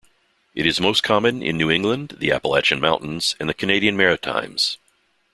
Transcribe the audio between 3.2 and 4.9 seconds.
and the Canadian Maritimes.